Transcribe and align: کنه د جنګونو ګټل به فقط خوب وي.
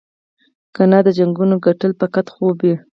کنه 0.75 0.99
د 1.05 1.09
جنګونو 1.17 1.55
ګټل 1.65 1.91
به 1.99 1.99
فقط 2.07 2.25
خوب 2.33 2.57
وي. 2.65 2.75